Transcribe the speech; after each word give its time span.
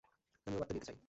আমিও 0.47 0.59
বার্তা 0.59 0.73
দিতে 0.75 0.87
চাই। 0.87 0.97